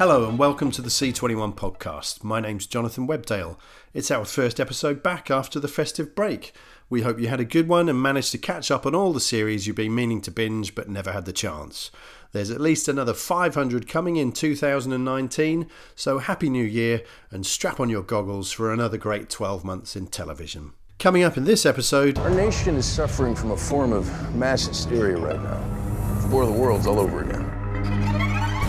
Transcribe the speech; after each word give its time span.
Hello 0.00 0.26
and 0.26 0.38
welcome 0.38 0.70
to 0.70 0.80
the 0.80 0.88
C21 0.88 1.54
podcast. 1.54 2.24
My 2.24 2.40
name's 2.40 2.66
Jonathan 2.66 3.06
Webdale. 3.06 3.58
It's 3.92 4.10
our 4.10 4.24
first 4.24 4.58
episode 4.58 5.02
back 5.02 5.30
after 5.30 5.60
the 5.60 5.68
festive 5.68 6.14
break. 6.14 6.54
We 6.88 7.02
hope 7.02 7.20
you 7.20 7.28
had 7.28 7.38
a 7.38 7.44
good 7.44 7.68
one 7.68 7.86
and 7.86 8.00
managed 8.00 8.32
to 8.32 8.38
catch 8.38 8.70
up 8.70 8.86
on 8.86 8.94
all 8.94 9.12
the 9.12 9.20
series 9.20 9.66
you've 9.66 9.76
been 9.76 9.94
meaning 9.94 10.22
to 10.22 10.30
binge 10.30 10.74
but 10.74 10.88
never 10.88 11.12
had 11.12 11.26
the 11.26 11.34
chance. 11.34 11.90
There's 12.32 12.50
at 12.50 12.62
least 12.62 12.88
another 12.88 13.12
500 13.12 13.86
coming 13.86 14.16
in 14.16 14.32
2019, 14.32 15.68
so 15.94 16.16
Happy 16.16 16.48
New 16.48 16.64
Year 16.64 17.02
and 17.30 17.44
strap 17.44 17.78
on 17.78 17.90
your 17.90 18.02
goggles 18.02 18.50
for 18.50 18.72
another 18.72 18.96
great 18.96 19.28
12 19.28 19.64
months 19.64 19.96
in 19.96 20.06
television. 20.06 20.72
Coming 20.98 21.24
up 21.24 21.36
in 21.36 21.44
this 21.44 21.66
episode, 21.66 22.16
Our 22.16 22.30
nation 22.30 22.76
is 22.76 22.86
suffering 22.86 23.34
from 23.34 23.50
a 23.50 23.56
form 23.58 23.92
of 23.92 24.34
mass 24.34 24.66
hysteria 24.66 25.18
right 25.18 25.42
now. 25.42 26.28
War 26.30 26.44
of 26.44 26.48
the 26.48 26.58
Worlds 26.58 26.86
all 26.86 26.98
over 26.98 27.20
again. 27.22 27.39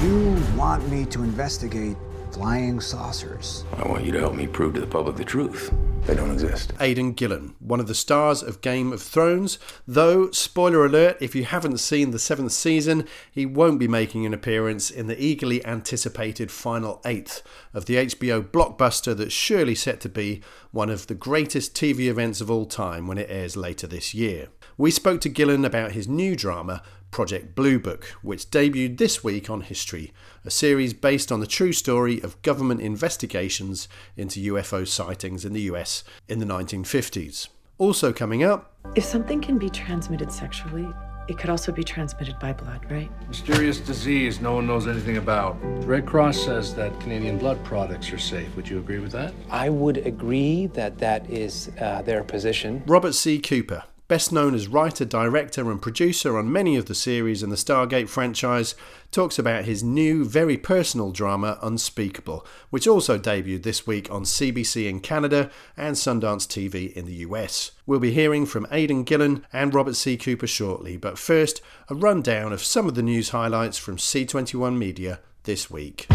You 0.02 0.36
want 0.58 0.90
me 0.90 1.06
to 1.06 1.22
investigate 1.22 1.96
flying 2.32 2.80
saucers. 2.82 3.66
I 3.78 3.88
want 3.88 4.04
you 4.04 4.12
to 4.14 4.20
help 4.20 4.34
me 4.34 4.48
prove 4.48 4.74
to 4.74 4.82
the 4.82 4.88
public 4.88 5.16
the 5.16 5.24
truth. 5.24 5.72
They 6.08 6.16
don't 6.16 6.32
exist. 6.32 6.74
Aidan 6.80 7.12
Gillen, 7.12 7.54
one 7.60 7.80
of 7.80 7.86
the 7.86 7.94
stars 7.94 8.42
of 8.42 8.62
Game 8.62 8.92
of 8.92 9.00
Thrones. 9.00 9.60
Though, 9.88 10.32
spoiler 10.32 10.84
alert, 10.88 11.18
if 11.22 11.36
you 11.36 11.46
haven't 11.46 11.78
seen 11.78 12.10
the 12.10 12.18
seventh 12.18 12.52
season, 12.52 13.08
he 13.32 13.46
won't 13.46 13.78
be 13.78 13.88
making 13.88 14.26
an 14.26 14.34
appearance 14.34 14.90
in 14.90 15.06
the 15.06 15.24
eagerly 15.24 15.64
anticipated 15.68 16.50
final 16.50 17.00
eighth 17.06 17.44
of 17.72 17.86
the 17.86 17.98
HBO 17.98 18.42
blockbuster 18.42 19.16
that's 19.16 19.32
surely 19.32 19.76
set 19.76 20.00
to 20.02 20.10
be 20.10 20.42
one 20.72 20.90
of 20.90 21.06
the 21.06 21.14
greatest 21.14 21.76
TV 21.76 22.08
events 22.08 22.42
of 22.42 22.50
all 22.50 22.66
time 22.66 23.06
when 23.06 23.20
it 23.20 23.30
airs 23.30 23.56
later 23.56 23.86
this 23.86 24.16
year. 24.16 24.48
We 24.78 24.90
spoke 24.90 25.22
to 25.22 25.30
Gillen 25.30 25.64
about 25.64 25.92
his 25.92 26.08
new 26.08 26.36
drama, 26.36 26.82
Project 27.12 27.54
Blue 27.56 27.78
Book, 27.78 28.06
which 28.22 28.50
debuted 28.50 28.98
this 28.98 29.24
week 29.24 29.50
on 29.50 29.62
History, 29.62 30.14
a 30.46 30.50
series 30.50 30.94
based 30.94 31.32
on 31.32 31.40
the 31.40 31.48
true 31.48 31.74
story 31.74 32.22
of 32.22 32.42
government 32.42 32.82
investigations 32.82 33.88
into 34.18 34.54
UFO 34.54 34.88
sightings 34.88 35.46
in 35.46 35.54
the 35.54 35.62
US 35.62 36.04
in 36.28 36.40
the 36.40 36.46
1950s. 36.46 37.50
Also 37.78 38.14
coming 38.14 38.44
up, 38.44 38.74
If 38.96 39.04
something 39.04 39.42
can 39.42 39.58
be 39.58 39.70
transmitted 39.70 40.32
sexually, 40.32 40.88
it 41.28 41.38
could 41.38 41.50
also 41.50 41.72
be 41.72 41.84
transmitted 41.84 42.38
by 42.40 42.52
blood, 42.52 42.86
right? 42.90 43.10
Mysterious 43.28 43.80
disease 43.80 44.42
no 44.42 44.56
one 44.56 44.68
knows 44.68 44.88
anything 44.88 45.18
about. 45.18 45.56
Red 45.86 46.06
Cross 46.06 46.44
says 46.44 46.74
that 46.76 47.00
Canadian 47.00 47.38
blood 47.38 47.64
products 47.64 48.12
are 48.12 48.18
safe. 48.18 48.54
Would 48.56 48.68
you 48.68 48.80
agree 48.80 49.00
with 49.00 49.12
that? 49.12 49.34
I 49.50 49.70
would 49.70 49.98
agree 49.98 50.68
that 50.68 50.98
that 50.98 51.30
is 51.30 51.72
uh, 51.80 52.02
their 52.02 52.24
position. 52.24 52.84
Robert 52.86 53.14
C. 53.14 53.40
Cooper, 53.40 53.84
best 54.12 54.34
known 54.34 54.54
as 54.54 54.68
writer, 54.68 55.06
director, 55.06 55.72
and 55.72 55.82
producer 55.82 56.38
on 56.38 56.52
many 56.52 56.76
of 56.76 56.88
the 56.88 56.94
series 56.94 57.42
in 57.42 57.50
the 57.50 57.56
Stargate 57.56 58.10
franchise, 58.10 58.76
talks 59.10 59.40
about 59.40 59.64
his 59.64 59.82
new, 59.86 60.26
very 60.26 60.58
personal 60.58 61.14
drama, 61.14 61.58
Unspeakable, 61.62 62.46
which 62.72 62.90
also 62.90 63.18
debuted 63.18 63.64
this 63.64 63.88
week 63.88 64.12
on 64.12 64.24
CBC 64.24 64.90
in 64.90 65.00
Canada 65.00 65.50
and 65.78 65.96
Sundance 65.96 66.46
TV 66.46 66.92
in 66.92 67.06
the 67.06 67.24
US. 67.28 67.72
We'll 67.86 68.02
be 68.02 68.12
hearing 68.12 68.46
from 68.46 68.68
Aidan 68.70 69.06
Gillen 69.06 69.46
and 69.54 69.74
Robert 69.74 69.96
C. 69.96 70.18
Cooper 70.18 70.46
shortly, 70.46 70.98
but 70.98 71.18
first, 71.18 71.62
a 71.88 71.96
rundown 71.96 72.52
of 72.52 72.62
some 72.62 72.90
of 72.90 72.96
the 72.96 73.02
news 73.02 73.30
highlights 73.30 73.78
from 73.78 73.96
C21 73.96 74.78
Media 74.78 75.22
this 75.44 75.72
week. 75.72 76.08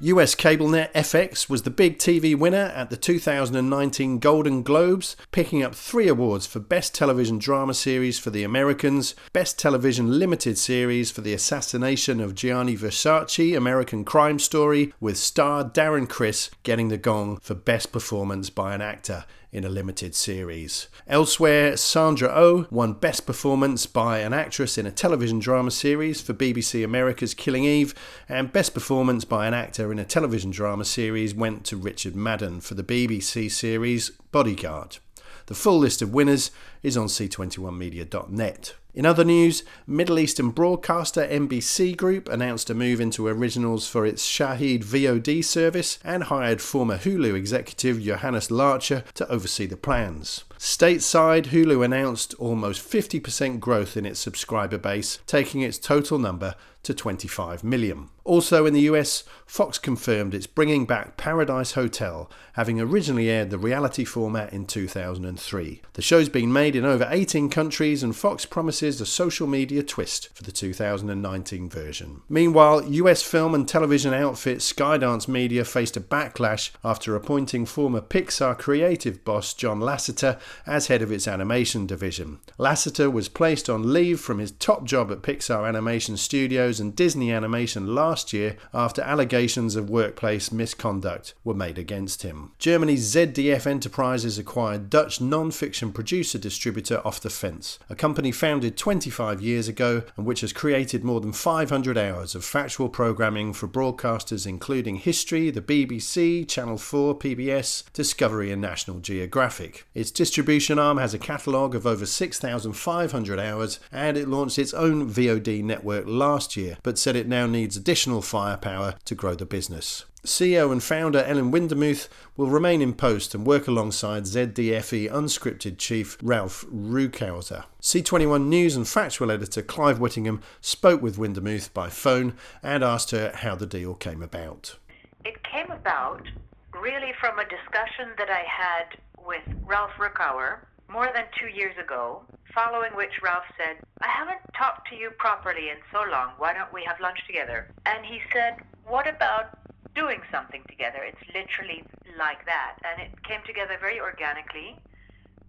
US 0.00 0.36
CableNet 0.36 0.92
FX 0.92 1.50
was 1.50 1.62
the 1.62 1.70
big 1.70 1.98
TV 1.98 2.36
winner 2.36 2.72
at 2.72 2.88
the 2.88 2.96
2019 2.96 4.20
Golden 4.20 4.62
Globes, 4.62 5.16
picking 5.32 5.64
up 5.64 5.74
three 5.74 6.06
awards 6.06 6.46
for 6.46 6.60
Best 6.60 6.94
Television 6.94 7.38
Drama 7.38 7.74
Series 7.74 8.16
for 8.16 8.30
The 8.30 8.44
Americans, 8.44 9.16
Best 9.32 9.58
Television 9.58 10.20
Limited 10.20 10.56
Series 10.56 11.10
for 11.10 11.22
The 11.22 11.34
Assassination 11.34 12.20
of 12.20 12.36
Gianni 12.36 12.76
Versace 12.76 13.56
American 13.56 14.04
Crime 14.04 14.38
Story, 14.38 14.94
with 15.00 15.18
star 15.18 15.64
Darren 15.64 16.08
Criss 16.08 16.48
getting 16.62 16.90
the 16.90 16.96
gong 16.96 17.38
for 17.38 17.56
Best 17.56 17.90
Performance 17.90 18.50
by 18.50 18.76
an 18.76 18.80
Actor 18.80 19.24
in 19.50 19.64
a 19.64 19.68
limited 19.68 20.14
series. 20.14 20.88
Elsewhere, 21.06 21.76
Sandra 21.76 22.30
Oh 22.34 22.66
won 22.70 22.92
Best 22.92 23.26
Performance 23.26 23.86
by 23.86 24.18
an 24.18 24.32
Actress 24.32 24.76
in 24.76 24.86
a 24.86 24.90
Television 24.90 25.38
Drama 25.38 25.70
Series 25.70 26.20
for 26.20 26.34
BBC 26.34 26.84
America's 26.84 27.34
Killing 27.34 27.64
Eve, 27.64 27.94
and 28.28 28.52
Best 28.52 28.74
Performance 28.74 29.24
by 29.24 29.46
an 29.46 29.54
Actor 29.54 29.90
in 29.90 29.98
a 29.98 30.04
Television 30.04 30.50
Drama 30.50 30.84
Series 30.84 31.34
went 31.34 31.64
to 31.66 31.76
Richard 31.76 32.14
Madden 32.14 32.60
for 32.60 32.74
the 32.74 32.84
BBC 32.84 33.50
series 33.50 34.10
Bodyguard. 34.32 34.98
The 35.46 35.54
full 35.54 35.78
list 35.78 36.02
of 36.02 36.12
winners 36.12 36.50
is 36.82 36.96
on 36.96 37.06
c21media.net. 37.06 38.74
In 38.98 39.06
other 39.06 39.22
news, 39.22 39.62
Middle 39.86 40.18
Eastern 40.18 40.50
broadcaster 40.50 41.24
MBC 41.24 41.96
Group 41.96 42.28
announced 42.28 42.68
a 42.68 42.74
move 42.74 43.00
into 43.00 43.28
originals 43.28 43.86
for 43.86 44.04
its 44.04 44.26
Shahid 44.28 44.82
VOD 44.82 45.44
service 45.44 46.00
and 46.02 46.24
hired 46.24 46.60
former 46.60 46.98
Hulu 46.98 47.36
executive 47.36 48.02
Johannes 48.02 48.50
Larcher 48.50 49.04
to 49.14 49.28
oversee 49.30 49.66
the 49.66 49.76
plans. 49.76 50.42
Stateside, 50.58 51.50
Hulu 51.50 51.84
announced 51.84 52.34
almost 52.40 52.90
50% 52.90 53.60
growth 53.60 53.96
in 53.96 54.04
its 54.04 54.18
subscriber 54.18 54.78
base, 54.78 55.20
taking 55.28 55.60
its 55.60 55.78
total 55.78 56.18
number 56.18 56.56
to 56.82 56.94
25 56.94 57.64
million. 57.64 58.08
Also 58.28 58.66
in 58.66 58.74
the 58.74 58.82
US, 58.82 59.24
Fox 59.46 59.78
confirmed 59.78 60.34
it's 60.34 60.46
bringing 60.46 60.84
back 60.84 61.16
Paradise 61.16 61.72
Hotel, 61.72 62.30
having 62.52 62.78
originally 62.78 63.30
aired 63.30 63.48
the 63.48 63.56
reality 63.56 64.04
format 64.04 64.52
in 64.52 64.66
2003. 64.66 65.80
The 65.94 66.02
show's 66.02 66.28
been 66.28 66.52
made 66.52 66.76
in 66.76 66.84
over 66.84 67.08
18 67.10 67.48
countries, 67.48 68.02
and 68.02 68.14
Fox 68.14 68.44
promises 68.44 69.00
a 69.00 69.06
social 69.06 69.46
media 69.46 69.82
twist 69.82 70.28
for 70.34 70.42
the 70.42 70.52
2019 70.52 71.70
version. 71.70 72.20
Meanwhile, 72.28 72.84
US 72.92 73.22
film 73.22 73.54
and 73.54 73.66
television 73.66 74.12
outfit 74.12 74.58
Skydance 74.58 75.26
Media 75.26 75.64
faced 75.64 75.96
a 75.96 76.00
backlash 76.02 76.70
after 76.84 77.16
appointing 77.16 77.64
former 77.64 78.02
Pixar 78.02 78.58
creative 78.58 79.24
boss 79.24 79.54
John 79.54 79.80
Lasseter 79.80 80.38
as 80.66 80.88
head 80.88 81.00
of 81.00 81.10
its 81.10 81.26
animation 81.26 81.86
division. 81.86 82.40
Lasseter 82.58 83.10
was 83.10 83.30
placed 83.30 83.70
on 83.70 83.94
leave 83.94 84.20
from 84.20 84.38
his 84.38 84.52
top 84.52 84.84
job 84.84 85.10
at 85.10 85.22
Pixar 85.22 85.66
Animation 85.66 86.18
Studios 86.18 86.67
and 86.68 86.94
Disney 86.94 87.32
Animation 87.32 87.94
last 87.94 88.34
year 88.34 88.56
after 88.74 89.00
allegations 89.00 89.74
of 89.74 89.88
workplace 89.88 90.52
misconduct 90.52 91.32
were 91.44 91.54
made 91.54 91.78
against 91.78 92.22
him. 92.22 92.52
Germany's 92.58 93.14
ZDF 93.14 93.66
Enterprises 93.66 94.38
acquired 94.38 94.90
Dutch 94.90 95.18
non 95.18 95.50
fiction 95.50 95.92
producer 95.92 96.36
distributor 96.36 97.00
Off 97.06 97.20
the 97.20 97.30
Fence, 97.30 97.78
a 97.88 97.94
company 97.94 98.30
founded 98.30 98.76
25 98.76 99.40
years 99.40 99.66
ago 99.66 100.02
and 100.16 100.26
which 100.26 100.42
has 100.42 100.52
created 100.52 101.02
more 101.02 101.22
than 101.22 101.32
500 101.32 101.96
hours 101.96 102.34
of 102.34 102.44
factual 102.44 102.90
programming 102.90 103.54
for 103.54 103.66
broadcasters 103.66 104.46
including 104.46 104.96
History, 104.96 105.50
the 105.50 105.62
BBC, 105.62 106.46
Channel 106.46 106.76
4, 106.76 107.18
PBS, 107.18 107.90
Discovery, 107.94 108.52
and 108.52 108.60
National 108.60 109.00
Geographic. 109.00 109.86
Its 109.94 110.10
distribution 110.10 110.78
arm 110.78 110.98
has 110.98 111.14
a 111.14 111.18
catalogue 111.18 111.74
of 111.74 111.86
over 111.86 112.04
6,500 112.04 113.38
hours 113.38 113.80
and 113.90 114.16
it 114.16 114.28
launched 114.28 114.58
its 114.58 114.74
own 114.74 115.08
VOD 115.08 115.62
network 115.64 116.04
last 116.06 116.56
year, 116.58 116.76
but 116.82 116.98
said 116.98 117.16
it 117.16 117.28
now 117.28 117.46
needs 117.46 117.76
additional 117.76 118.20
firepower 118.20 118.94
to 119.04 119.14
grow 119.14 119.34
the 119.34 119.46
business. 119.46 120.04
CEO 120.26 120.72
and 120.72 120.82
founder 120.82 121.22
Ellen 121.22 121.52
Windemuth 121.52 122.08
will 122.36 122.48
remain 122.48 122.82
in 122.82 122.92
post 122.92 123.34
and 123.34 123.46
work 123.46 123.68
alongside 123.68 124.24
ZDFE 124.24 125.10
unscripted 125.10 125.78
chief 125.78 126.18
Ralph 126.20 126.66
Rückauer. 126.66 127.64
C21 127.80 128.46
News 128.46 128.74
and 128.74 128.86
factual 128.86 129.30
editor 129.30 129.62
Clive 129.62 130.00
Whittingham 130.00 130.42
spoke 130.60 131.00
with 131.00 131.16
Windemuth 131.18 131.72
by 131.72 131.88
phone 131.88 132.34
and 132.62 132.82
asked 132.82 133.12
her 133.12 133.32
how 133.36 133.54
the 133.54 133.66
deal 133.66 133.94
came 133.94 134.22
about. 134.22 134.76
It 135.24 135.42
came 135.44 135.70
about 135.70 136.26
really 136.74 137.12
from 137.20 137.38
a 137.38 137.44
discussion 137.44 138.10
that 138.18 138.28
I 138.28 138.44
had 138.46 138.98
with 139.24 139.42
Ralph 139.64 139.92
Rückauer 139.98 140.58
more 140.90 141.08
than 141.14 141.24
two 141.38 141.48
years 141.48 141.76
ago, 141.78 142.22
following 142.54 142.94
which 142.94 143.22
Ralph 143.22 143.44
said, 143.56 143.76
I 144.00 144.08
haven't 144.08 144.40
talked 144.56 144.88
to 144.88 144.96
you 144.96 145.10
properly 145.18 145.68
in 145.70 145.76
so 145.92 146.02
long. 146.10 146.32
Why 146.38 146.54
don't 146.54 146.72
we 146.72 146.82
have 146.84 146.98
lunch 147.00 147.18
together? 147.26 147.70
And 147.86 148.04
he 148.04 148.20
said, 148.32 148.56
What 148.86 149.06
about 149.06 149.58
doing 149.94 150.20
something 150.32 150.62
together? 150.68 151.00
It's 151.04 151.22
literally 151.34 151.84
like 152.18 152.44
that. 152.46 152.76
And 152.84 153.02
it 153.02 153.22
came 153.22 153.40
together 153.46 153.76
very 153.80 154.00
organically. 154.00 154.78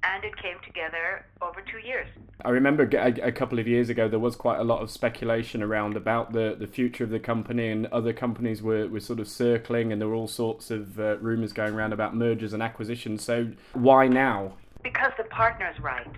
And 0.01 0.23
it 0.23 0.35
came 0.37 0.55
together 0.65 1.25
over 1.41 1.61
two 1.61 1.85
years. 1.85 2.07
I 2.45 2.51
remember 2.51 2.83
a, 2.83 3.27
a 3.27 3.31
couple 3.33 3.59
of 3.59 3.67
years 3.67 3.89
ago 3.89 4.07
there 4.07 4.17
was 4.17 4.37
quite 4.37 4.59
a 4.59 4.63
lot 4.63 4.81
of 4.81 4.89
speculation 4.89 5.61
around 5.61 5.97
about 5.97 6.31
the, 6.31 6.55
the 6.57 6.67
future 6.67 7.03
of 7.03 7.09
the 7.09 7.19
company, 7.19 7.67
and 7.67 7.85
other 7.87 8.13
companies 8.13 8.61
were, 8.61 8.87
were 8.87 9.01
sort 9.01 9.19
of 9.19 9.27
circling, 9.27 9.91
and 9.91 9.99
there 9.99 10.07
were 10.07 10.15
all 10.15 10.27
sorts 10.27 10.71
of 10.71 10.97
uh, 11.01 11.17
rumours 11.17 11.51
going 11.51 11.73
around 11.73 11.91
about 11.91 12.15
mergers 12.15 12.53
and 12.53 12.63
acquisitions. 12.63 13.25
So, 13.25 13.51
why 13.73 14.07
now? 14.07 14.53
Because 14.83 15.11
the 15.17 15.25
partner's 15.25 15.79
right. 15.79 16.15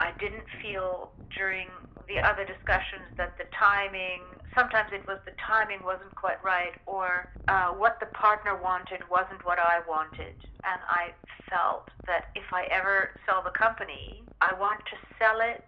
I 0.00 0.12
didn't 0.18 0.44
feel 0.60 1.12
during 1.36 1.68
the 2.08 2.18
other 2.18 2.44
discussions 2.44 3.04
that 3.16 3.36
the 3.38 3.44
timing, 3.56 4.22
sometimes 4.54 4.90
it 4.92 5.06
was 5.06 5.18
the 5.24 5.32
timing 5.46 5.82
wasn't 5.84 6.14
quite 6.14 6.42
right, 6.42 6.72
or 6.86 7.30
uh, 7.48 7.68
what 7.68 8.00
the 8.00 8.06
partner 8.06 8.56
wanted 8.56 9.00
wasn't 9.10 9.44
what 9.44 9.58
I 9.58 9.80
wanted. 9.88 10.34
And 10.64 10.80
I 10.88 11.12
felt 11.48 11.88
that 12.06 12.30
if 12.34 12.52
I 12.52 12.64
ever 12.64 13.10
sell 13.26 13.42
the 13.42 13.50
company, 13.50 14.22
I 14.40 14.54
want 14.58 14.80
to 14.86 14.96
sell 15.18 15.40
it 15.40 15.64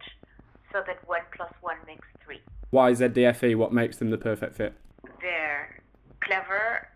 so 0.72 0.82
that 0.86 1.06
one 1.06 1.22
plus 1.36 1.52
one 1.60 1.76
makes 1.86 2.06
three. 2.24 2.40
Why 2.70 2.90
is 2.90 3.00
ZDFE? 3.00 3.56
What 3.56 3.72
makes 3.72 3.98
them 3.98 4.10
the 4.10 4.18
perfect 4.18 4.56
fit? 4.56 4.74
They're 5.20 5.80
clever, 6.20 6.88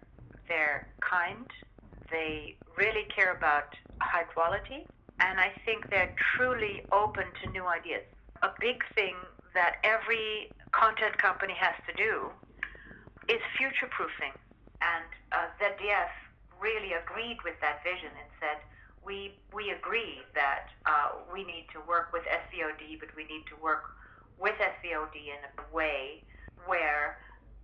they're 0.49 0.89
kind, 1.01 1.47
they 2.11 2.57
really 2.77 3.07
care 3.15 3.33
about 3.33 3.75
high 4.01 4.25
quality, 4.25 4.87
and 5.21 5.41
I 5.41 5.53
think 5.65 5.91
they're 5.91 6.15
truly 6.37 6.83
open 6.93 7.25
to 7.43 7.51
new 7.51 7.67
ideas. 7.67 8.03
A 8.43 8.51
big 8.61 8.83
thing 8.95 9.17
that 9.55 9.77
every 9.83 10.51
content 10.71 11.19
company 11.19 11.55
has 11.59 11.75
to 11.89 11.93
do 11.95 12.31
is 13.29 13.41
future 13.57 13.91
proofing. 13.91 14.33
And 14.81 15.09
uh, 15.33 15.51
ZDF 15.59 16.13
really 16.61 16.95
agreed 16.95 17.39
with 17.45 17.59
that 17.61 17.83
vision 17.83 18.11
and 18.15 18.31
said, 18.39 18.59
we, 19.05 19.35
we 19.55 19.71
agree 19.71 20.23
that 20.35 20.71
uh, 20.87 21.19
we 21.33 21.45
need 21.45 21.67
to 21.73 21.81
work 21.89 22.13
with 22.13 22.23
SVOD, 22.25 23.01
but 23.01 23.09
we 23.17 23.25
need 23.25 23.45
to 23.49 23.57
work 23.63 23.91
with 24.39 24.55
SVOD 24.61 25.17
in 25.17 25.41
a 25.59 25.75
way 25.75 26.23
where 26.67 27.19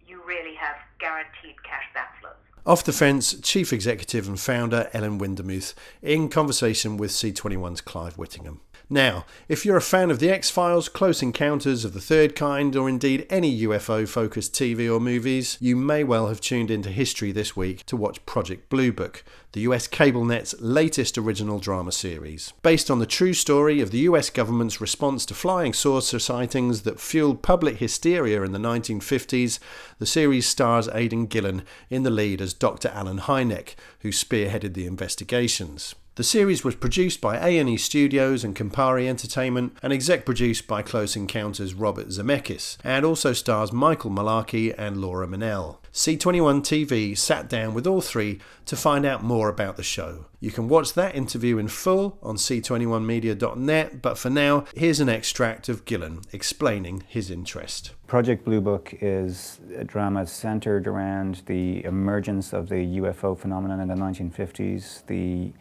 you 0.06 0.22
really 0.26 0.54
have 0.54 0.76
guaranteed 0.98 1.56
cash 1.62 1.84
backflows. 1.94 2.53
Off 2.66 2.82
the 2.82 2.94
Fence 2.94 3.38
Chief 3.42 3.74
Executive 3.74 4.26
and 4.26 4.40
Founder 4.40 4.88
Ellen 4.94 5.18
Windemuth 5.18 5.74
in 6.00 6.30
conversation 6.30 6.96
with 6.96 7.10
C21's 7.10 7.82
Clive 7.82 8.16
Whittingham. 8.16 8.62
Now, 8.88 9.26
if 9.48 9.66
you're 9.66 9.76
a 9.76 9.82
fan 9.82 10.10
of 10.10 10.18
The 10.18 10.30
X 10.30 10.48
Files, 10.48 10.88
Close 10.88 11.20
Encounters 11.22 11.84
of 11.84 11.92
the 11.92 12.00
Third 12.00 12.34
Kind, 12.34 12.74
or 12.74 12.88
indeed 12.88 13.26
any 13.28 13.60
UFO 13.64 14.08
focused 14.08 14.54
TV 14.54 14.90
or 14.90 14.98
movies, 14.98 15.58
you 15.60 15.76
may 15.76 16.04
well 16.04 16.28
have 16.28 16.40
tuned 16.40 16.70
into 16.70 16.88
history 16.88 17.32
this 17.32 17.54
week 17.54 17.84
to 17.84 17.98
watch 17.98 18.24
Project 18.24 18.70
Blue 18.70 18.92
Book, 18.92 19.24
the 19.54 19.60
US 19.60 19.86
cable 19.86 20.24
net's 20.24 20.54
latest 20.60 21.16
original 21.16 21.60
drama 21.60 21.92
series. 21.92 22.52
Based 22.62 22.90
on 22.90 22.98
the 22.98 23.06
true 23.06 23.32
story 23.32 23.80
of 23.80 23.92
the 23.92 24.00
US 24.10 24.28
government's 24.28 24.80
response 24.80 25.24
to 25.26 25.34
flying 25.34 25.72
saucer 25.72 26.18
sightings 26.18 26.82
that 26.82 26.98
fueled 26.98 27.40
public 27.40 27.76
hysteria 27.78 28.42
in 28.42 28.50
the 28.50 28.58
1950s, 28.58 29.60
the 30.00 30.06
series 30.06 30.46
stars 30.46 30.88
Aidan 30.92 31.26
Gillen 31.26 31.62
in 31.88 32.02
the 32.02 32.10
lead 32.10 32.40
as 32.40 32.52
Dr. 32.52 32.88
Allen 32.88 33.20
Hynek, 33.20 33.76
who 34.00 34.10
spearheaded 34.10 34.74
the 34.74 34.86
investigations. 34.86 35.94
The 36.16 36.24
series 36.24 36.64
was 36.64 36.74
produced 36.74 37.20
by 37.20 37.38
A&E 37.38 37.76
Studios 37.76 38.42
and 38.42 38.56
Compari 38.56 39.06
Entertainment 39.06 39.76
and 39.82 39.92
exec 39.92 40.24
produced 40.24 40.66
by 40.66 40.82
Close 40.82 41.14
Encounters 41.14 41.74
Robert 41.74 42.08
Zemeckis 42.08 42.76
and 42.82 43.04
also 43.04 43.32
stars 43.32 43.72
Michael 43.72 44.10
Malarkey 44.10 44.74
and 44.76 45.00
Laura 45.00 45.28
Mennell. 45.28 45.80
C21 45.94 46.62
TV 46.62 47.16
sat 47.16 47.48
down 47.48 47.72
with 47.72 47.86
all 47.86 48.00
three 48.00 48.40
to 48.66 48.74
find 48.74 49.06
out 49.06 49.22
more 49.22 49.48
about 49.48 49.76
the 49.76 49.84
show. 49.84 50.26
You 50.40 50.50
can 50.50 50.68
watch 50.68 50.94
that 50.94 51.14
interview 51.14 51.56
in 51.56 51.68
full 51.68 52.18
on 52.20 52.34
c21media.net, 52.34 54.02
but 54.02 54.18
for 54.18 54.28
now, 54.28 54.64
here's 54.74 54.98
an 54.98 55.08
extract 55.08 55.68
of 55.68 55.84
Gillen 55.84 56.22
explaining 56.32 57.04
his 57.06 57.30
interest. 57.30 57.92
Project 58.08 58.44
Blue 58.44 58.60
Book 58.60 58.92
is 59.02 59.60
a 59.76 59.84
drama 59.84 60.26
centered 60.26 60.88
around 60.88 61.42
the 61.46 61.84
emergence 61.84 62.52
of 62.52 62.68
the 62.68 62.98
UFO 62.98 63.38
phenomenon 63.38 63.78
in 63.78 63.86
the 63.86 63.94
1950s, 63.94 65.06
the 65.06 65.52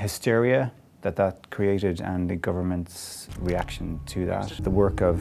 hysteria 0.00 0.72
that 1.04 1.16
that 1.16 1.50
created 1.50 2.00
and 2.00 2.30
the 2.30 2.34
government's 2.34 3.28
reaction 3.38 4.00
to 4.06 4.24
that. 4.24 4.50
The 4.62 4.70
work 4.70 5.02
of 5.02 5.20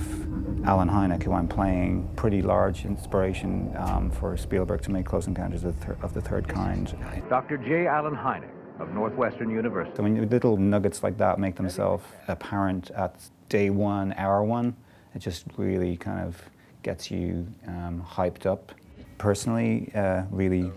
Allen 0.65 0.89
Hynek, 0.89 1.23
who 1.23 1.33
I'm 1.33 1.47
playing, 1.47 2.09
pretty 2.15 2.41
large 2.41 2.85
inspiration 2.85 3.73
um, 3.75 4.09
for 4.09 4.37
Spielberg 4.37 4.81
to 4.83 4.91
make 4.91 5.05
Close 5.05 5.27
Encounters 5.27 5.65
of 5.65 5.77
the, 5.77 5.85
thir- 5.85 5.97
of 6.01 6.13
the 6.13 6.21
Third 6.21 6.47
Kind. 6.47 6.97
Dr. 7.29 7.57
J. 7.57 7.85
Allen 7.85 8.15
Hynek 8.15 8.49
of 8.79 8.93
Northwestern 8.93 9.49
University. 9.49 9.99
I 9.99 10.03
mean, 10.03 10.29
little 10.29 10.55
nuggets 10.55 11.03
like 11.03 11.17
that 11.17 11.37
make 11.37 11.57
themselves 11.57 12.05
apparent 12.29 12.89
at 12.91 13.15
day 13.49 13.69
one, 13.69 14.13
hour 14.17 14.41
one, 14.41 14.77
it 15.13 15.19
just 15.19 15.43
really 15.57 15.97
kind 15.97 16.25
of 16.25 16.41
gets 16.81 17.11
you 17.11 17.45
um, 17.67 18.01
hyped 18.09 18.45
up. 18.45 18.71
Personally, 19.17 19.91
uh, 19.93 20.23
really 20.31 20.71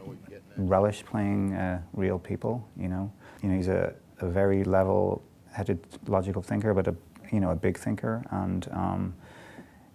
relish 0.56 1.04
playing 1.04 1.54
uh, 1.54 1.80
real 1.92 2.18
people, 2.18 2.68
you 2.76 2.88
know. 2.88 3.12
You 3.42 3.50
know, 3.50 3.56
he's 3.56 3.68
a, 3.68 3.94
a 4.20 4.28
very 4.28 4.64
level-headed, 4.64 5.78
logical 6.06 6.42
thinker, 6.42 6.74
but 6.74 6.88
a 6.88 6.94
you 7.32 7.40
know 7.40 7.50
a 7.50 7.56
big 7.56 7.78
thinker, 7.78 8.24
and 8.30 8.68
um, 8.72 9.14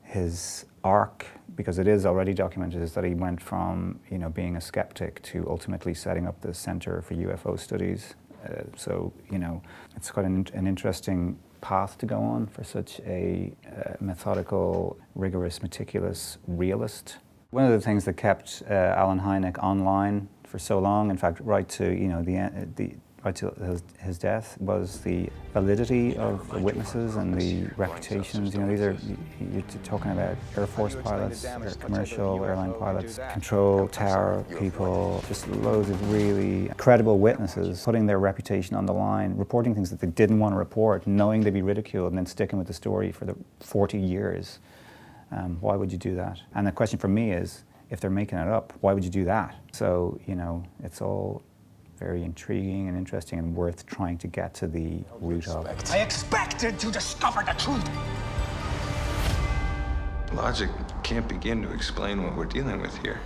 his 0.04 0.66
arc, 0.84 1.26
because 1.56 1.80
it 1.80 1.88
is 1.88 2.06
already 2.06 2.34
documented, 2.34 2.82
is 2.82 2.94
that 2.94 3.04
he 3.04 3.14
went 3.14 3.42
from 3.42 4.00
you 4.10 4.18
know 4.18 4.30
being 4.30 4.56
a 4.56 4.62
skeptic 4.62 5.22
to 5.24 5.48
ultimately 5.50 5.94
setting 5.94 6.28
up 6.28 6.42
the 6.42 6.54
Center 6.54 7.02
for 7.02 7.16
UFO 7.16 7.58
Studies. 7.60 8.16
Uh, 8.44 8.64
so 8.76 9.14
you 9.32 9.38
know, 9.38 9.62
it's 9.96 10.12
quite 10.12 10.26
an, 10.26 10.48
an 10.54 10.68
interesting 10.68 11.38
path 11.62 11.98
to 12.00 12.06
go 12.06 12.20
on 12.20 12.48
for 12.48 12.64
such 12.64 13.00
a 13.02 13.54
uh, 13.68 13.94
methodical, 14.00 14.98
rigorous, 15.16 15.62
meticulous 15.62 16.40
realist. 16.48 17.18
One 17.52 17.66
of 17.66 17.72
the 17.72 17.82
things 17.82 18.06
that 18.06 18.18
kept 18.18 18.64
uh, 18.70 18.74
Allen 18.74 19.20
Hynek 19.20 19.58
online 19.60 20.28
for 20.44 20.58
so 20.58 20.80
long, 20.80 21.12
in 21.12 21.18
fact, 21.18 21.40
right 21.42 21.68
to 21.70 21.86
you 21.94 22.08
know 22.08 22.22
the 22.22 22.68
the 22.76 22.96
to 23.30 23.54
his, 23.64 23.84
his 24.00 24.18
death 24.18 24.58
was 24.60 25.02
the 25.02 25.30
validity 25.54 26.18
of 26.18 26.50
the 26.50 26.58
witnesses 26.58 27.18
and 27.18 27.40
the 27.40 27.70
reputations. 27.78 28.54
You 28.54 28.62
know, 28.62 28.68
these 28.68 28.82
are 28.82 28.98
you're 29.54 29.62
talking 29.84 30.12
about 30.12 30.36
Air 30.58 30.66
Force 30.66 30.96
pilots, 30.96 31.46
commercial 31.80 32.44
airline 32.44 32.74
pilots, 32.74 33.20
control 33.32 33.88
tower 33.88 34.44
people, 34.58 35.24
just 35.28 35.48
loads 35.48 35.90
of 35.90 36.12
really 36.12 36.70
credible 36.78 37.20
witnesses 37.20 37.84
putting 37.84 38.08
their 38.08 38.20
reputation 38.20 38.76
on 38.76 38.88
the 38.88 38.94
line, 38.94 39.36
reporting 39.38 39.76
things 39.76 39.92
that 39.92 40.00
they 40.00 40.08
didn't 40.08 40.40
want 40.40 40.54
to 40.54 40.58
report, 40.58 41.06
knowing 41.06 41.42
they'd 41.42 41.54
be 41.54 41.62
ridiculed, 41.62 42.10
and 42.10 42.18
then 42.18 42.26
sticking 42.26 42.58
with 42.58 42.68
the 42.68 42.74
story 42.74 43.12
for 43.12 43.26
the 43.26 43.36
40 43.60 44.00
years. 44.00 44.60
Um, 45.32 45.58
why 45.62 45.76
would 45.76 45.92
you 45.92 45.98
do 45.98 46.16
that? 46.16 46.40
And 46.56 46.66
the 46.66 46.72
question 46.72 46.98
for 46.98 47.08
me 47.08 47.32
is, 47.32 47.64
if 47.92 48.00
they're 48.00 48.10
making 48.10 48.40
it 48.40 48.48
up, 48.48 48.74
why 48.80 48.94
would 48.94 49.04
you 49.04 49.10
do 49.10 49.26
that? 49.26 49.56
So, 49.74 50.20
you 50.26 50.36
know, 50.36 50.64
it's 50.84 51.02
all 51.02 51.44
very 52.02 52.24
intriguing 52.24 52.88
and 52.88 52.98
interesting 52.98 53.38
and 53.38 53.56
worth 53.56 53.86
trying 53.86 54.18
to 54.18 54.26
get 54.26 54.56
to 54.56 54.68
the 54.68 55.04
root 55.20 55.48
of. 55.48 55.68
I 55.92 56.00
expected 56.00 56.80
to 56.80 56.92
discover 56.92 57.44
the 57.44 57.54
truth. 57.54 57.88
Logic 60.34 60.70
can't 61.04 61.28
begin 61.28 61.62
to 61.62 61.72
explain 61.72 62.24
what 62.24 62.36
we're 62.36 62.46
dealing 62.46 62.82
with 62.82 62.98
here. 63.04 63.20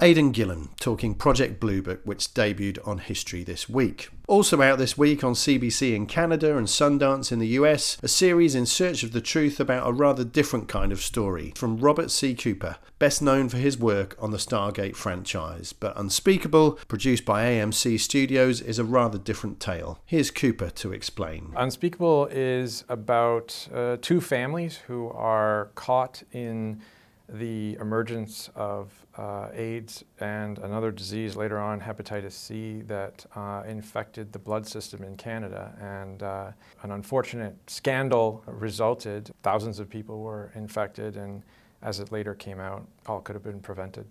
Aidan 0.00 0.30
Gillen 0.30 0.68
talking 0.78 1.16
Project 1.16 1.58
Blue 1.58 1.82
Book, 1.82 2.02
which 2.04 2.28
debuted 2.28 2.78
on 2.86 2.98
History 2.98 3.42
this 3.42 3.68
week. 3.68 4.10
Also 4.28 4.62
out 4.62 4.78
this 4.78 4.96
week 4.96 5.24
on 5.24 5.32
CBC 5.32 5.92
in 5.92 6.06
Canada 6.06 6.56
and 6.56 6.68
Sundance 6.68 7.32
in 7.32 7.40
the 7.40 7.48
US, 7.48 7.98
a 8.00 8.06
series 8.06 8.54
in 8.54 8.64
search 8.64 9.02
of 9.02 9.10
the 9.10 9.20
truth 9.20 9.58
about 9.58 9.88
a 9.88 9.92
rather 9.92 10.22
different 10.22 10.68
kind 10.68 10.92
of 10.92 11.00
story 11.00 11.52
from 11.56 11.78
Robert 11.78 12.12
C. 12.12 12.32
Cooper, 12.32 12.76
best 13.00 13.20
known 13.20 13.48
for 13.48 13.56
his 13.56 13.76
work 13.76 14.14
on 14.20 14.30
the 14.30 14.36
Stargate 14.36 14.94
franchise. 14.94 15.72
But 15.72 15.98
Unspeakable, 15.98 16.78
produced 16.86 17.24
by 17.24 17.46
AMC 17.46 17.98
Studios, 17.98 18.60
is 18.60 18.78
a 18.78 18.84
rather 18.84 19.18
different 19.18 19.58
tale. 19.58 19.98
Here's 20.06 20.30
Cooper 20.30 20.70
to 20.70 20.92
explain. 20.92 21.52
Unspeakable 21.56 22.28
is 22.30 22.84
about 22.88 23.66
uh, 23.74 23.96
two 24.00 24.20
families 24.20 24.76
who 24.86 25.08
are 25.08 25.70
caught 25.74 26.22
in 26.30 26.82
the 27.28 27.74
emergence 27.80 28.50
of 28.54 28.90
uh, 29.16 29.48
AIDS 29.52 30.04
and 30.20 30.58
another 30.58 30.90
disease 30.90 31.36
later 31.36 31.58
on, 31.58 31.80
hepatitis 31.80 32.32
C, 32.32 32.82
that 32.82 33.26
uh, 33.36 33.62
infected 33.66 34.32
the 34.32 34.38
blood 34.38 34.66
system 34.66 35.02
in 35.02 35.16
Canada. 35.16 35.74
And 35.80 36.22
uh, 36.22 36.52
an 36.82 36.92
unfortunate 36.92 37.56
scandal 37.66 38.42
resulted. 38.46 39.30
Thousands 39.42 39.78
of 39.78 39.90
people 39.90 40.20
were 40.20 40.52
infected, 40.54 41.16
and 41.16 41.42
as 41.82 42.00
it 42.00 42.10
later 42.10 42.34
came 42.34 42.60
out, 42.60 42.86
all 43.06 43.20
could 43.20 43.34
have 43.34 43.44
been 43.44 43.60
prevented. 43.60 44.06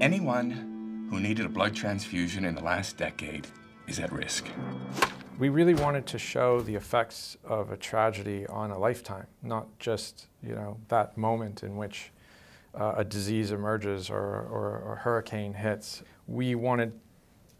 Anyone 0.00 1.08
who 1.10 1.18
needed 1.18 1.46
a 1.46 1.48
blood 1.48 1.74
transfusion 1.74 2.44
in 2.44 2.54
the 2.54 2.62
last 2.62 2.96
decade 2.96 3.46
is 3.88 3.98
at 3.98 4.12
risk. 4.12 4.46
We 5.38 5.48
really 5.48 5.74
wanted 5.74 6.06
to 6.08 6.18
show 6.18 6.60
the 6.60 6.74
effects 6.74 7.36
of 7.44 7.72
a 7.72 7.76
tragedy 7.76 8.46
on 8.46 8.70
a 8.70 8.78
lifetime, 8.78 9.26
not 9.42 9.66
just 9.78 10.28
you 10.42 10.54
know 10.54 10.76
that 10.88 11.16
moment 11.16 11.62
in 11.62 11.76
which 11.76 12.12
uh, 12.74 12.94
a 12.96 13.04
disease 13.04 13.52
emerges 13.52 14.10
or, 14.10 14.16
or, 14.16 14.92
a 14.92 14.96
hurricane 14.96 15.54
hits. 15.54 16.02
We 16.26 16.54
wanted 16.54 16.92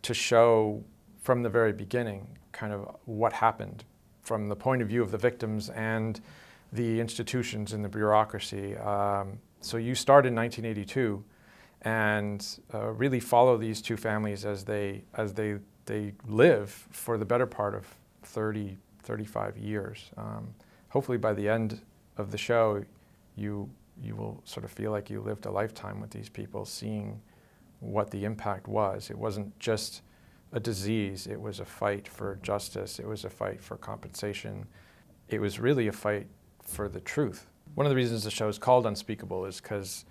to 0.03 0.15
show 0.15 0.85
from 1.21 1.43
the 1.43 1.49
very 1.49 1.73
beginning 1.73 2.27
kind 2.53 2.73
of 2.73 2.97
what 3.07 3.33
happened 3.33 3.85
from 4.23 4.49
the 4.49 4.57
point 4.57 4.83
of 4.83 4.89
view 4.89 5.03
of 5.03 5.11
the 5.11 5.19
victims 5.19 5.71
and 5.71 6.21
the 6.73 7.01
institutions 7.01 7.73
and 7.73 7.85
the 7.85 7.89
bureaucracy. 7.89 8.77
Um, 8.77 9.39
so 9.61 9.77
you 9.77 9.95
start 9.95 10.27
in 10.27 10.35
1982 10.35 11.25
and 11.83 12.47
uh, 12.73 12.91
really 12.91 13.21
follow 13.21 13.57
these 13.57 13.83
two 13.83 13.97
families 13.97 14.45
as 14.45 14.65
they, 14.65 15.03
as 15.15 15.35
they, 15.35 15.57
they 15.87 16.13
live 16.29 16.71
for 16.91 17.19
the 17.19 17.25
better 17.25 17.47
part 17.47 17.75
of 17.75 17.87
30, 18.23 18.77
35 19.03 19.57
years. 19.57 20.11
Um, 20.17 20.55
hopefully 20.91 21.19
by 21.19 21.33
the 21.33 21.49
end 21.49 21.81
of 22.17 22.31
the 22.31 22.39
show, 22.39 22.85
you 23.37 23.69
you 24.03 24.17
will 24.17 24.41
sort 24.45 24.65
of 24.65 24.71
feel 24.71 24.91
like 24.91 25.11
you 25.11 25.21
lived 25.21 25.47
a 25.47 25.51
lifetime 25.51 26.01
with 26.01 26.11
these 26.11 26.29
people, 26.29 26.65
seeing 26.65 27.21
what 27.81 28.11
the 28.11 28.25
impact 28.25 28.69
was. 28.69 29.11
It 29.11 29.19
wasn't 29.19 29.59
just 29.59 30.03
a 30.53 30.61
disease, 30.61 31.27
it 31.27 31.41
was 31.41 31.61
a 31.61 31.65
fight 31.65 32.09
for 32.09 32.39
justice, 32.43 32.99
it 32.99 33.07
was 33.07 33.25
a 33.25 33.31
fight 33.31 33.61
for 33.63 33.77
compensation, 33.77 34.67
it 35.29 35.41
was 35.41 35.61
really 35.61 35.89
a 35.89 35.93
fight 35.93 36.27
for 36.63 36.89
the 36.89 37.01
truth. 37.01 37.47
One 37.75 37.87
of 37.87 37.91
the 37.91 37.97
reasons 37.97 38.25
the 38.25 38.31
show 38.31 38.49
is 38.49 38.59
called 38.59 38.87
Unspeakable 38.87 39.47
is 39.47 39.61
because 39.61 40.05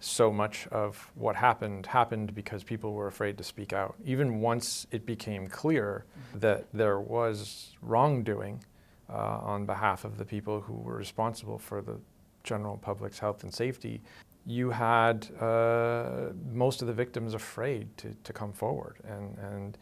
so 0.00 0.32
much 0.32 0.66
of 0.68 1.10
what 1.14 1.36
happened 1.36 1.86
happened 1.86 2.34
because 2.34 2.62
people 2.62 2.92
were 2.92 3.06
afraid 3.06 3.38
to 3.38 3.44
speak 3.44 3.72
out. 3.72 3.94
Even 4.04 4.40
once 4.40 4.86
it 4.90 5.06
became 5.06 5.46
clear 5.46 6.04
that 6.34 6.66
there 6.72 7.00
was 7.00 7.74
wrongdoing 7.80 8.62
uh, 9.08 9.38
on 9.40 9.64
behalf 9.64 10.04
of 10.04 10.18
the 10.18 10.24
people 10.24 10.60
who 10.60 10.74
were 10.74 10.96
responsible 10.96 11.58
for 11.58 11.80
the 11.80 11.98
general 12.46 12.78
public's 12.78 13.18
health 13.18 13.42
and 13.42 13.52
safety, 13.52 14.00
you 14.46 14.70
had 14.70 15.28
uh, 15.40 16.30
most 16.52 16.80
of 16.80 16.88
the 16.88 16.94
victims 16.94 17.34
afraid 17.34 17.94
to, 17.98 18.14
to 18.24 18.32
come 18.32 18.52
forward. 18.52 18.96
And, 19.04 19.36
and 19.38 19.78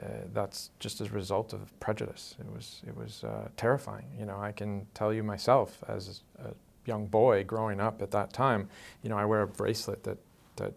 uh, 0.00 0.06
that's 0.32 0.70
just 0.78 1.00
as 1.00 1.08
a 1.08 1.12
result 1.12 1.52
of 1.52 1.60
prejudice. 1.80 2.36
It 2.38 2.52
was, 2.52 2.82
it 2.86 2.96
was 2.96 3.24
uh, 3.24 3.48
terrifying. 3.56 4.06
You 4.18 4.26
know, 4.26 4.38
I 4.38 4.52
can 4.52 4.86
tell 4.94 5.12
you 5.12 5.22
myself 5.22 5.82
as 5.88 6.22
a 6.38 6.50
young 6.86 7.06
boy 7.06 7.44
growing 7.44 7.80
up 7.80 8.02
at 8.02 8.10
that 8.10 8.32
time, 8.32 8.68
you 9.02 9.10
know, 9.10 9.16
I 9.16 9.24
wear 9.24 9.42
a 9.42 9.46
bracelet 9.46 10.02
that, 10.04 10.18
that 10.56 10.74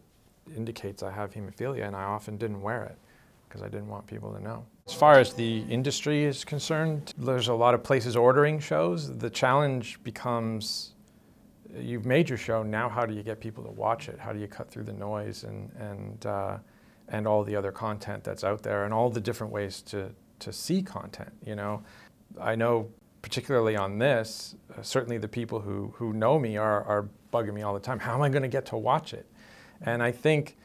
indicates 0.55 1.03
I 1.03 1.11
have 1.11 1.33
hemophilia, 1.33 1.85
and 1.85 1.95
I 1.95 2.03
often 2.03 2.37
didn't 2.37 2.61
wear 2.61 2.85
it 2.85 2.97
because 3.47 3.61
I 3.61 3.67
didn't 3.69 3.89
want 3.89 4.07
people 4.07 4.31
to 4.33 4.41
know. 4.41 4.65
As 4.87 4.93
far 4.93 5.19
as 5.19 5.33
the 5.33 5.63
industry 5.69 6.23
is 6.23 6.45
concerned, 6.45 7.13
there's 7.17 7.49
a 7.49 7.53
lot 7.53 7.73
of 7.73 7.83
places 7.83 8.15
ordering 8.15 8.59
shows. 8.59 9.17
The 9.17 9.29
challenge 9.29 10.01
becomes 10.03 10.93
you've 11.79 12.05
made 12.05 12.29
your 12.29 12.37
show, 12.37 12.63
now 12.63 12.89
how 12.89 13.05
do 13.05 13.13
you 13.13 13.23
get 13.23 13.39
people 13.39 13.63
to 13.63 13.71
watch 13.71 14.09
it? 14.09 14.19
How 14.19 14.33
do 14.33 14.39
you 14.39 14.47
cut 14.47 14.69
through 14.69 14.83
the 14.83 14.93
noise 14.93 15.43
and, 15.43 15.71
and, 15.79 16.25
uh, 16.25 16.57
and 17.09 17.27
all 17.27 17.43
the 17.43 17.55
other 17.55 17.71
content 17.71 18.23
that's 18.23 18.43
out 18.43 18.63
there 18.63 18.85
and 18.85 18.93
all 18.93 19.09
the 19.09 19.21
different 19.21 19.51
ways 19.53 19.81
to, 19.83 20.11
to 20.39 20.51
see 20.53 20.81
content, 20.81 21.31
you 21.45 21.55
know? 21.55 21.83
I 22.39 22.55
know 22.55 22.89
particularly 23.21 23.75
on 23.75 23.97
this, 23.97 24.55
uh, 24.77 24.81
certainly 24.81 25.17
the 25.17 25.27
people 25.27 25.59
who, 25.59 25.93
who 25.95 26.13
know 26.13 26.39
me 26.39 26.57
are, 26.57 26.83
are 26.83 27.09
bugging 27.33 27.53
me 27.53 27.61
all 27.61 27.73
the 27.73 27.79
time. 27.79 27.99
How 27.99 28.15
am 28.15 28.21
I 28.21 28.29
going 28.29 28.43
to 28.43 28.47
get 28.47 28.65
to 28.67 28.77
watch 28.77 29.13
it? 29.13 29.25
And 29.81 30.01
I 30.01 30.11
think 30.11 30.57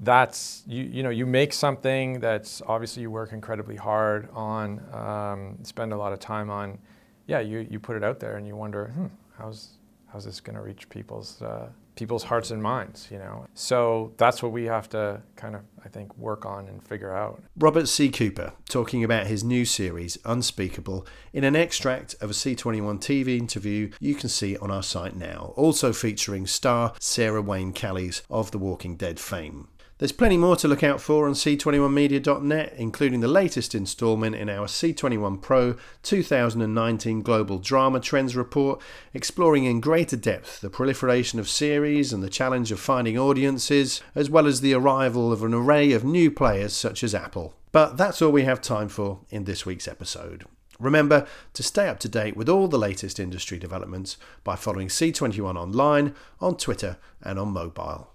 that's, 0.00 0.62
you, 0.66 0.84
you 0.84 1.02
know, 1.02 1.10
you 1.10 1.26
make 1.26 1.52
something 1.52 2.20
that's 2.20 2.62
obviously 2.66 3.02
you 3.02 3.10
work 3.10 3.32
incredibly 3.32 3.76
hard 3.76 4.28
on, 4.32 4.80
um, 4.94 5.58
spend 5.62 5.92
a 5.92 5.96
lot 5.96 6.12
of 6.12 6.18
time 6.18 6.50
on. 6.50 6.78
Yeah, 7.26 7.40
you, 7.40 7.66
you 7.70 7.78
put 7.78 7.96
it 7.96 8.04
out 8.04 8.20
there 8.20 8.36
and 8.36 8.46
you 8.46 8.56
wonder, 8.56 8.88
hmm, 8.88 9.06
how's, 9.38 9.78
how's 10.12 10.24
this 10.24 10.40
going 10.40 10.56
to 10.56 10.62
reach 10.62 10.88
people's 10.88 11.40
uh, 11.42 11.68
people's 11.94 12.24
hearts 12.24 12.50
and 12.50 12.62
minds 12.62 13.08
you 13.10 13.18
know? 13.18 13.46
So 13.54 14.12
that's 14.16 14.42
what 14.42 14.52
we 14.52 14.64
have 14.64 14.88
to 14.90 15.22
kind 15.36 15.54
of 15.54 15.62
i 15.84 15.88
think 15.88 16.16
work 16.16 16.44
on 16.46 16.68
and 16.68 16.82
figure 16.82 17.14
out. 17.14 17.42
Robert 17.58 17.88
c. 17.88 18.10
Cooper 18.10 18.52
talking 18.68 19.04
about 19.04 19.26
his 19.26 19.42
new 19.42 19.64
series 19.64 20.18
unspeakable 20.24 21.06
in 21.32 21.44
an 21.44 21.56
extract 21.56 22.14
of 22.20 22.30
a 22.30 22.34
c21 22.34 23.00
tv 23.00 23.38
interview 23.38 23.90
you 24.00 24.14
can 24.14 24.28
see 24.28 24.56
on 24.58 24.70
our 24.70 24.82
site 24.82 25.16
now 25.16 25.52
also 25.56 25.92
featuring 25.92 26.46
star 26.46 26.94
sarah 26.98 27.42
wayne 27.42 27.72
callies 27.72 28.22
of 28.30 28.50
the 28.50 28.58
walking 28.58 28.96
dead 28.96 29.18
fame 29.18 29.68
there's 30.00 30.12
plenty 30.12 30.38
more 30.38 30.56
to 30.56 30.66
look 30.66 30.82
out 30.82 30.98
for 30.98 31.28
on 31.28 31.34
C21media.net, 31.34 32.72
including 32.78 33.20
the 33.20 33.28
latest 33.28 33.74
instalment 33.74 34.34
in 34.34 34.48
our 34.48 34.66
C21 34.66 35.42
Pro 35.42 35.76
2019 36.02 37.20
Global 37.20 37.58
Drama 37.58 38.00
Trends 38.00 38.34
Report, 38.34 38.80
exploring 39.12 39.64
in 39.64 39.78
greater 39.78 40.16
depth 40.16 40.62
the 40.62 40.70
proliferation 40.70 41.38
of 41.38 41.50
series 41.50 42.14
and 42.14 42.22
the 42.22 42.30
challenge 42.30 42.72
of 42.72 42.80
finding 42.80 43.18
audiences, 43.18 44.00
as 44.14 44.30
well 44.30 44.46
as 44.46 44.62
the 44.62 44.72
arrival 44.72 45.34
of 45.34 45.42
an 45.42 45.52
array 45.52 45.92
of 45.92 46.02
new 46.02 46.30
players 46.30 46.72
such 46.72 47.04
as 47.04 47.14
Apple. 47.14 47.54
But 47.70 47.98
that's 47.98 48.22
all 48.22 48.32
we 48.32 48.44
have 48.44 48.62
time 48.62 48.88
for 48.88 49.20
in 49.28 49.44
this 49.44 49.66
week's 49.66 49.86
episode. 49.86 50.44
Remember 50.78 51.26
to 51.52 51.62
stay 51.62 51.88
up 51.88 52.00
to 52.00 52.08
date 52.08 52.38
with 52.38 52.48
all 52.48 52.68
the 52.68 52.78
latest 52.78 53.20
industry 53.20 53.58
developments 53.58 54.16
by 54.44 54.56
following 54.56 54.88
C21 54.88 55.56
online, 55.56 56.14
on 56.40 56.56
Twitter, 56.56 56.96
and 57.20 57.38
on 57.38 57.48
mobile. 57.48 58.14